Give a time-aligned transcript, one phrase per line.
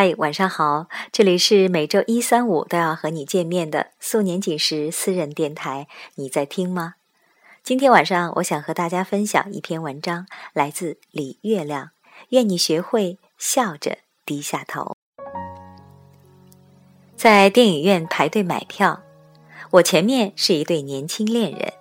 [0.00, 0.86] 嗨，晚上好！
[1.10, 6.94] 这里是每周一、三、五都要和你见面的素年锦时私人电台，你在听吗？
[7.64, 11.90] 今天晚上我想和大家分享一篇文章，来自李月亮。
[12.28, 14.96] 愿你学会笑着低下头。
[17.16, 19.02] 在电影院排队买票，
[19.72, 21.72] 我前面是一对年轻恋人。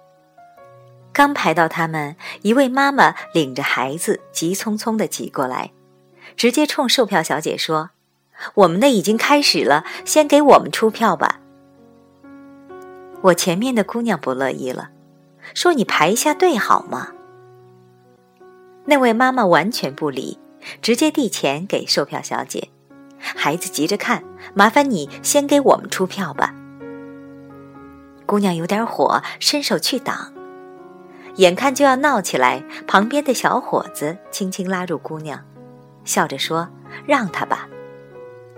[1.13, 5.71] 刚排到他们，一位妈妈领着孩子急匆匆的挤过来，
[6.35, 7.91] 直接冲售票小姐说。
[8.53, 11.39] 我们的已经开始了，先给我们出票吧。
[13.21, 14.89] 我前面的姑娘不乐意了，
[15.53, 17.09] 说：“你排一下队好吗？”
[18.85, 20.39] 那位妈妈完全不理，
[20.81, 22.69] 直接递钱给售票小姐。
[23.19, 24.23] 孩子急着看，
[24.53, 26.53] 麻烦你先给我们出票吧。
[28.25, 30.31] 姑娘有点火，伸手去挡，
[31.35, 35.43] 眼看就要闹起来，旁边的小伙子轻轻拉住姑娘，
[36.05, 36.69] 笑着说
[37.07, 37.67] ：“让他吧。”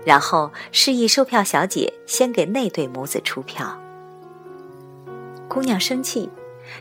[0.04, 3.78] 然后示意售票小姐先给那对母子出票。
[5.48, 6.30] 姑娘生气，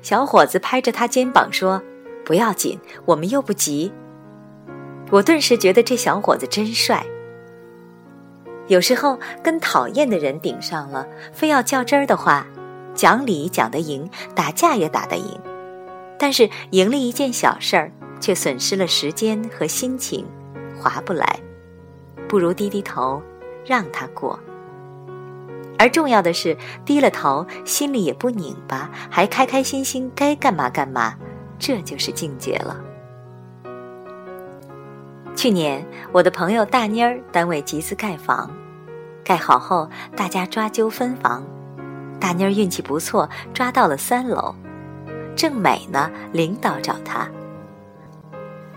[0.02, 1.82] 小伙子拍着她肩膀说
[2.24, 3.92] ：“不要紧，我们又不急。”
[5.12, 7.04] 我顿时觉得这小伙子真帅。
[8.68, 12.46] 有时候跟讨厌的人顶上了，非要较真儿的话，
[12.94, 15.40] 讲理讲得赢，打架也打得赢，
[16.20, 20.24] 但是赢了一件小事儿，却损失了时间和心情，
[20.80, 21.40] 划不来。
[22.30, 23.22] 不如低低头，
[23.66, 24.40] 让他过。
[25.80, 31.16] 而重要的是，低了头，心里也不拧巴，还开开心心，该干嘛干嘛，
[31.58, 32.80] 这就是境界了。
[35.36, 38.52] 去年，我的朋友大妮儿单位集资盖房，
[39.24, 41.44] 盖好后，大家抓阄分房，
[42.20, 44.54] 大妮儿运气不错，抓到了三楼。
[45.36, 47.26] 正美呢，领导找他，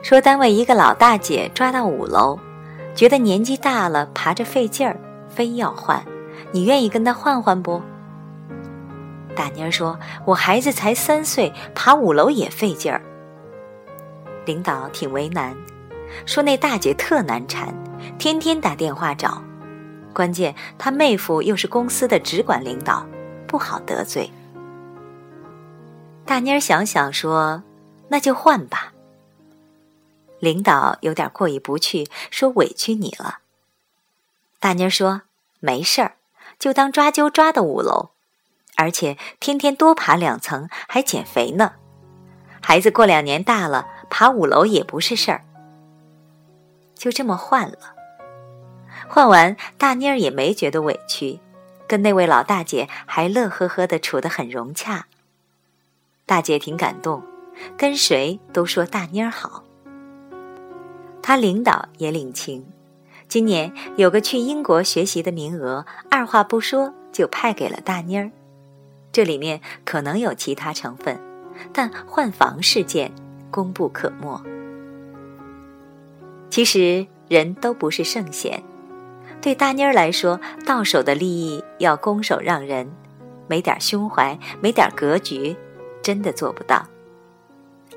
[0.02, 2.38] 说单位一个老大姐抓到五楼。
[2.94, 4.98] 觉得年纪大了，爬着费劲儿，
[5.28, 6.04] 非要换。
[6.52, 7.80] 你愿意跟他换换不？
[9.34, 13.00] 大妮儿说：“我孩子才三岁，爬五楼也费劲儿。”
[14.44, 15.56] 领导挺为难，
[16.26, 17.74] 说那大姐特难缠，
[18.18, 19.42] 天天打电话找。
[20.12, 23.06] 关键他妹夫又是公司的直管领导，
[23.46, 24.30] 不好得罪。
[26.26, 27.62] 大妮儿想想说
[28.08, 28.91] ：“那就换吧。”
[30.42, 33.38] 领导有点过意不去，说：“委屈你了。”
[34.58, 35.22] 大妮儿说
[35.60, 36.16] ：“没事儿，
[36.58, 38.10] 就当抓阄抓的五楼，
[38.74, 41.74] 而且天天多爬两层，还减肥呢。
[42.60, 45.44] 孩子过两年大了，爬五楼也不是事儿。”
[46.98, 47.94] 就这么换了。
[49.08, 51.38] 换完，大妮儿也没觉得委屈，
[51.86, 55.06] 跟那位老大姐还乐呵呵的处得很融洽。
[56.26, 57.22] 大姐挺感动，
[57.78, 59.62] 跟谁都说大妮儿好。
[61.22, 62.66] 他领导也领情，
[63.28, 68.30] 今年有个去英国学习的名额，二话不说就派给了大妮儿。
[69.12, 71.20] 这里面可能有其他成分，
[71.72, 73.12] 但换房事件
[73.50, 74.42] 功不可没。
[76.50, 78.62] 其实人都不是圣贤，
[79.40, 82.90] 对大妮儿来说，到手的利益要拱手让人，
[83.48, 85.56] 没点胸怀，没点格局，
[86.02, 86.86] 真的做不到。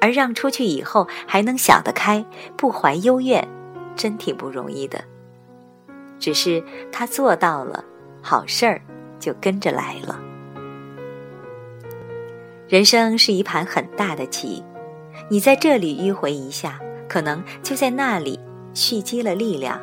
[0.02, 2.26] 而让出去以后还能想得开，
[2.56, 3.48] 不怀幽怨，
[3.96, 5.04] 真挺不容易的。
[6.20, 7.84] 只是他做到了，
[8.22, 8.82] 好事儿
[9.20, 10.20] 就跟着来了。
[12.68, 14.64] 人生是一盘很大的棋，
[15.30, 18.40] 你在这里迂回一下，可能就在那里
[18.74, 19.80] 蓄积了力量。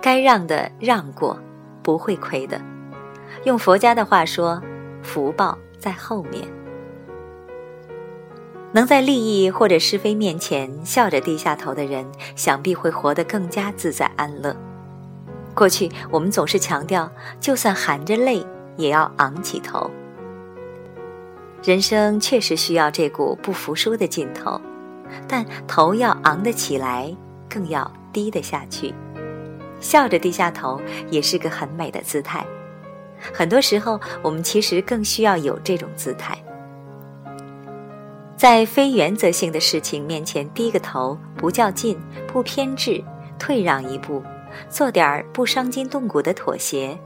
[0.00, 1.38] 该让的让过，
[1.82, 2.60] 不会亏的。
[3.44, 4.62] 用佛家的话说，
[5.02, 6.57] 福报在后面。
[8.72, 12.06] 能在利益或者是非面前笑着低下头的人，
[12.36, 14.54] 想必会活得更加自在安乐。
[15.54, 18.44] 过去我们总是强调，就算含着泪
[18.76, 19.90] 也要昂起头。
[21.64, 24.60] 人生确实需要这股不服输的劲头，
[25.26, 27.12] 但头要昂得起来，
[27.48, 28.94] 更要低得下去。
[29.80, 30.80] 笑着低下头
[31.10, 32.46] 也是个很美的姿态。
[33.32, 36.38] 很多时候，我们其实更需要有这种姿态。
[38.38, 41.98] 在非原则性的事情面前低个头，不较劲，
[42.28, 43.02] 不偏执，
[43.36, 44.22] 退让一步，
[44.70, 46.96] 做点儿不伤筋动骨的妥协，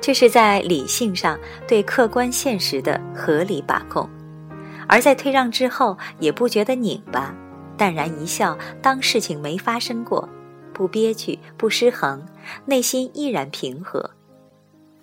[0.00, 1.38] 这是在理性上
[1.68, 4.08] 对客观现实的合理把控；
[4.88, 7.34] 而在退让之后，也不觉得拧巴，
[7.76, 10.26] 淡然一笑，当事情没发生过，
[10.72, 12.24] 不憋屈，不失衡，
[12.64, 14.12] 内心依然平和，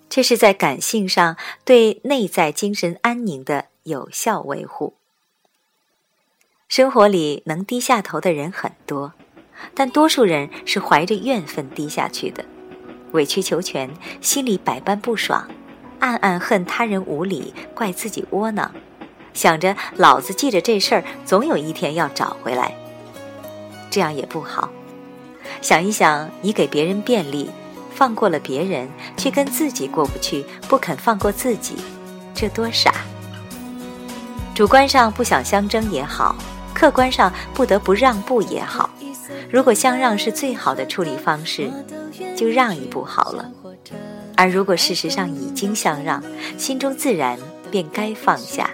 [0.08, 4.97] 这是在感性上对内在精神安宁的有效维护。
[6.68, 9.14] 生活里能低下头的人很多，
[9.74, 12.44] 但多数人是怀着怨愤低下去的，
[13.12, 15.48] 委曲求全，心里百般不爽，
[15.98, 18.70] 暗暗恨他人无理，怪自己窝囊，
[19.32, 22.76] 想着老子记着这事儿，总有一天要找回来。
[23.88, 24.68] 这样也不好。
[25.62, 27.48] 想一想，你给别人便利，
[27.94, 28.86] 放过了别人，
[29.16, 31.76] 却跟自己过不去，不肯放过自己，
[32.34, 32.92] 这多傻！
[34.54, 36.36] 主观上不想相争也好，
[36.78, 38.88] 客观上不得不让步也好。
[39.50, 41.68] 如果相让是最好的处理方式，
[42.36, 43.44] 就让一步好了；
[44.36, 46.22] 而如果事实上已经相让，
[46.56, 47.36] 心中自然
[47.68, 48.70] 便该放下。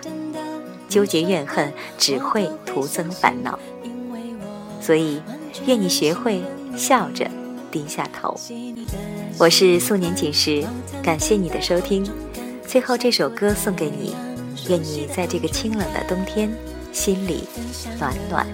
[0.87, 3.59] 纠结怨恨只会徒增烦恼。
[4.83, 5.23] 所以，
[5.65, 6.43] 愿你学会
[6.77, 7.27] 笑着
[7.71, 8.39] 低下头。
[9.39, 10.63] 我是素年锦时，
[11.03, 12.07] 感谢你的收听。
[12.67, 14.15] 最后这首歌送给你，
[14.69, 16.53] 愿你在这个清冷的冬天，
[16.95, 17.47] 心里
[17.99, 18.47] 暖暖。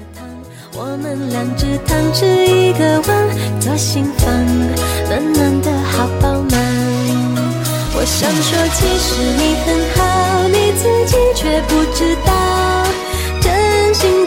[0.73, 4.33] 我们两只汤匙一个碗，左心房，
[5.09, 6.59] 暖暖的好饱满。
[7.95, 12.87] 我想说，其实你很好，你自己却不知道，
[13.43, 14.27] 真心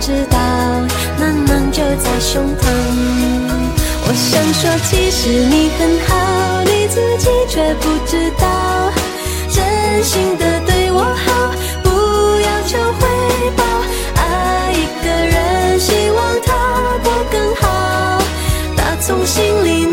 [0.00, 0.38] 知道。
[1.70, 2.62] 就在胸膛。
[4.02, 6.10] 我想说，其实你很好，
[6.64, 8.90] 你自己却不知道。
[9.48, 11.52] 真心的对我好，
[11.84, 11.88] 不
[12.40, 13.06] 要求回
[13.54, 13.62] 报。
[14.16, 16.48] 爱一个人，希望他
[17.04, 18.18] 过更好。
[18.76, 19.86] 打从心里